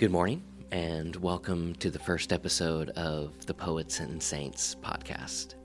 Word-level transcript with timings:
Good 0.00 0.10
morning, 0.10 0.42
and 0.70 1.14
welcome 1.16 1.74
to 1.74 1.90
the 1.90 1.98
first 1.98 2.32
episode 2.32 2.88
of 2.88 3.44
the 3.44 3.52
Poets 3.52 4.00
and 4.00 4.22
Saints 4.22 4.74
podcast. 4.82 5.56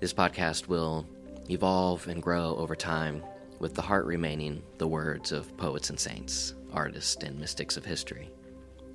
This 0.00 0.14
podcast 0.14 0.68
will 0.68 1.06
evolve 1.50 2.08
and 2.08 2.22
grow 2.22 2.56
over 2.56 2.74
time, 2.74 3.22
with 3.58 3.74
the 3.74 3.82
heart 3.82 4.06
remaining 4.06 4.62
the 4.78 4.88
words 4.88 5.32
of 5.32 5.54
poets 5.58 5.90
and 5.90 6.00
saints, 6.00 6.54
artists 6.72 7.22
and 7.22 7.38
mystics 7.38 7.76
of 7.76 7.84
history. 7.84 8.30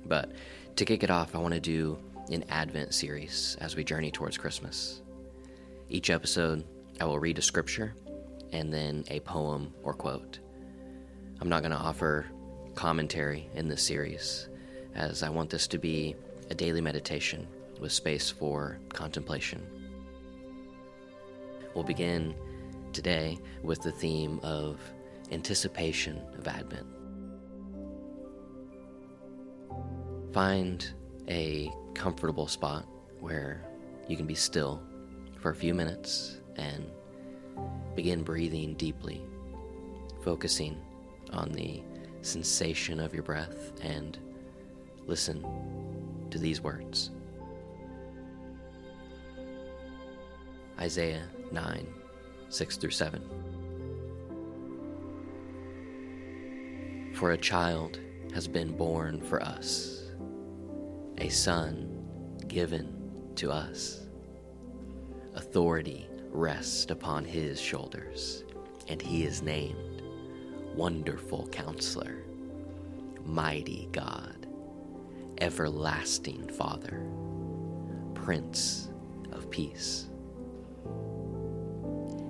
But 0.06 0.32
to 0.74 0.84
kick 0.84 1.04
it 1.04 1.10
off, 1.12 1.36
I 1.36 1.38
want 1.38 1.54
to 1.54 1.60
do 1.60 1.96
an 2.32 2.44
Advent 2.48 2.94
series 2.94 3.56
as 3.60 3.76
we 3.76 3.84
journey 3.84 4.10
towards 4.10 4.38
Christmas. 4.38 5.02
Each 5.88 6.10
episode, 6.10 6.64
I 7.00 7.04
will 7.04 7.20
read 7.20 7.38
a 7.38 7.42
scripture 7.42 7.94
and 8.50 8.72
then 8.74 9.04
a 9.06 9.20
poem 9.20 9.72
or 9.84 9.94
quote. 9.94 10.40
I'm 11.40 11.48
not 11.48 11.62
going 11.62 11.70
to 11.70 11.78
offer 11.78 12.26
commentary 12.74 13.48
in 13.54 13.68
this 13.68 13.82
series, 13.82 14.48
as 14.94 15.22
I 15.22 15.28
want 15.28 15.50
this 15.50 15.66
to 15.68 15.78
be 15.78 16.16
a 16.50 16.54
daily 16.54 16.80
meditation 16.80 17.46
with 17.80 17.92
space 17.92 18.30
for 18.30 18.78
contemplation. 18.90 19.66
We'll 21.74 21.84
begin 21.84 22.34
today 22.92 23.38
with 23.62 23.82
the 23.82 23.92
theme 23.92 24.38
of 24.42 24.78
anticipation 25.30 26.20
of 26.38 26.46
Advent. 26.46 26.86
Find 30.32 30.86
a 31.28 31.72
comfortable 31.94 32.46
spot 32.46 32.86
where 33.20 33.64
you 34.08 34.16
can 34.16 34.26
be 34.26 34.34
still 34.34 34.82
for 35.40 35.50
a 35.50 35.54
few 35.54 35.74
minutes 35.74 36.40
and 36.56 36.84
begin 37.94 38.22
breathing 38.22 38.74
deeply, 38.74 39.22
focusing 40.22 40.76
on 41.32 41.50
the 41.52 41.82
sensation 42.22 43.00
of 43.00 43.12
your 43.12 43.22
breath 43.22 43.72
and 43.82 44.18
listen 45.06 45.44
to 46.30 46.38
these 46.38 46.60
words 46.60 47.10
Isaiah 50.82 51.28
9 51.52 51.86
6 52.48 52.76
through 52.76 52.90
7. 52.90 53.22
For 57.14 57.30
a 57.32 57.38
child 57.38 58.00
has 58.34 58.48
been 58.48 58.76
born 58.76 59.20
for 59.20 59.42
us, 59.42 60.10
a 61.18 61.28
son 61.28 62.38
given 62.48 63.30
to 63.36 63.52
us. 63.52 64.00
Authority 65.34 66.08
rests 66.30 66.90
upon 66.90 67.24
his 67.24 67.60
shoulders, 67.60 68.44
and 68.88 69.00
he 69.00 69.24
is 69.24 69.40
named 69.40 69.91
Wonderful 70.74 71.48
Counselor, 71.48 72.24
Mighty 73.26 73.90
God, 73.92 74.46
Everlasting 75.38 76.48
Father, 76.48 77.06
Prince 78.14 78.88
of 79.32 79.50
Peace. 79.50 80.08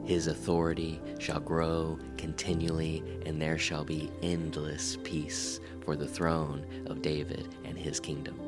His 0.04 0.26
authority 0.26 1.00
shall 1.20 1.38
grow 1.38 1.96
continually, 2.16 3.04
and 3.24 3.40
there 3.40 3.58
shall 3.58 3.84
be 3.84 4.10
endless 4.22 4.98
peace 5.04 5.60
for 5.84 5.94
the 5.94 6.08
throne 6.08 6.66
of 6.86 7.00
David 7.00 7.54
and 7.64 7.78
his 7.78 8.00
kingdom. 8.00 8.40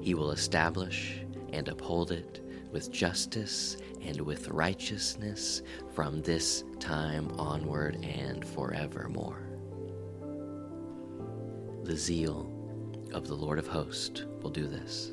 He 0.00 0.14
will 0.14 0.32
establish 0.32 1.20
and 1.52 1.68
uphold 1.68 2.10
it 2.10 2.40
with 2.72 2.90
justice 2.90 3.76
and 4.02 4.20
with 4.20 4.48
righteousness 4.48 5.62
from 5.94 6.22
this 6.22 6.64
time 6.78 7.30
onward 7.38 7.96
and 8.04 8.44
forevermore. 8.44 9.42
The 11.84 11.96
zeal 11.96 12.52
of 13.12 13.26
the 13.26 13.34
Lord 13.34 13.58
of 13.58 13.66
hosts 13.66 14.24
will 14.42 14.50
do 14.50 14.66
this. 14.66 15.12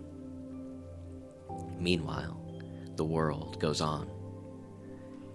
Meanwhile, 1.81 2.39
the 2.95 3.03
world 3.03 3.59
goes 3.59 3.81
on. 3.81 4.07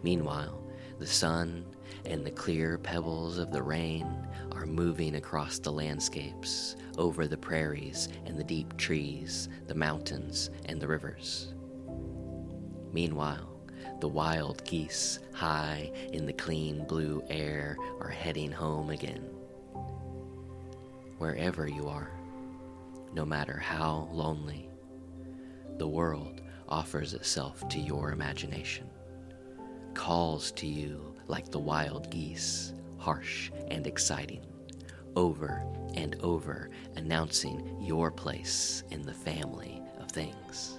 Meanwhile, 0.05 0.63
the 1.01 1.07
sun 1.07 1.67
and 2.05 2.25
the 2.25 2.31
clear 2.31 2.79
pebbles 2.79 3.39
of 3.39 3.51
the 3.51 3.65
rain 3.65 4.07
are 4.53 4.65
moving 4.65 5.17
across 5.17 5.59
the 5.59 5.73
landscapes, 5.73 6.77
over 6.99 7.27
the 7.27 7.37
prairies 7.37 8.09
and 8.27 8.39
the 8.39 8.45
deep 8.45 8.77
trees, 8.77 9.49
the 9.67 9.75
mountains 9.75 10.51
and 10.67 10.81
the 10.81 10.87
rivers. 10.87 11.53
Meanwhile, 12.93 13.61
the 13.99 14.09
wild 14.09 14.65
geese, 14.65 15.19
high 15.35 15.91
in 16.13 16.27
the 16.27 16.33
clean 16.33 16.87
blue 16.87 17.25
air, 17.29 17.77
are 18.01 18.09
heading 18.09 18.53
home 18.53 18.91
again. 18.91 19.29
Wherever 21.19 21.67
you 21.67 21.89
are, 21.89 22.13
no 23.15 23.25
matter 23.25 23.59
how 23.59 24.09
lonely, 24.13 24.71
the 25.79 25.89
world 25.89 26.41
offers 26.69 27.15
itself 27.15 27.69
to 27.69 27.79
your 27.79 28.13
imagination, 28.13 28.89
calls 29.95 30.51
to 30.53 30.67
you 30.67 31.15
like 31.29 31.51
the 31.51 31.59
wild 31.59 32.11
geese, 32.11 32.73
harsh 32.99 33.51
and 33.69 33.87
exciting, 33.87 34.45
over 35.15 35.63
and 35.95 36.17
over 36.21 36.71
announcing 36.97 37.77
your 37.81 38.11
place 38.11 38.85
in 38.91 39.03
the 39.03 39.15
family 39.15 39.83
of 39.99 40.11
things. 40.11 40.79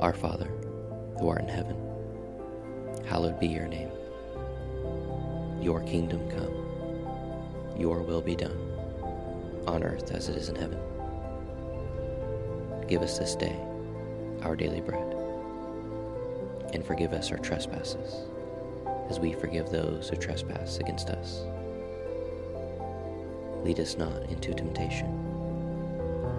Our 0.00 0.12
Father, 0.12 0.46
who 1.18 1.28
art 1.28 1.40
in 1.40 1.48
heaven, 1.48 1.76
hallowed 3.04 3.40
be 3.40 3.48
your 3.48 3.66
name. 3.66 3.90
Your 5.60 5.80
kingdom 5.80 6.30
come, 6.30 7.74
your 7.76 8.02
will 8.02 8.20
be 8.20 8.36
done, 8.36 8.56
on 9.66 9.82
earth 9.82 10.12
as 10.12 10.28
it 10.28 10.36
is 10.36 10.50
in 10.50 10.54
heaven. 10.54 10.78
Give 12.86 13.02
us 13.02 13.18
this 13.18 13.34
day 13.34 13.58
our 14.42 14.54
daily 14.54 14.80
bread, 14.80 15.16
and 16.72 16.84
forgive 16.86 17.12
us 17.12 17.32
our 17.32 17.38
trespasses, 17.38 18.28
as 19.10 19.18
we 19.18 19.32
forgive 19.32 19.68
those 19.68 20.08
who 20.08 20.14
trespass 20.14 20.78
against 20.78 21.10
us. 21.10 21.42
Lead 23.64 23.80
us 23.80 23.98
not 23.98 24.22
into 24.30 24.54
temptation, 24.54 25.08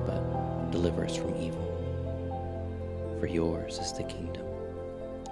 but 0.06 0.72
deliver 0.72 1.04
us 1.04 1.18
from 1.18 1.36
evil. 1.36 1.69
For 3.20 3.28
yours 3.28 3.80
is 3.80 3.92
the 3.92 4.04
kingdom, 4.04 4.46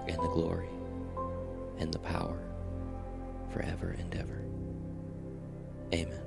and 0.10 0.18
the 0.18 0.28
glory, 0.28 0.68
and 1.80 1.94
the 1.94 2.00
power, 2.00 2.38
forever 3.54 3.96
and 3.98 4.14
ever. 4.14 4.42
Amen. 5.94 6.27